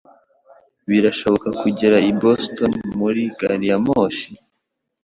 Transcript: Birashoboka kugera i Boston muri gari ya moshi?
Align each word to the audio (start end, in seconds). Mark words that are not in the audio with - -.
Birashoboka 0.89 1.49
kugera 1.61 1.97
i 2.09 2.11
Boston 2.21 2.73
muri 2.99 3.21
gari 3.37 3.67
ya 3.71 3.77
moshi? 3.85 4.29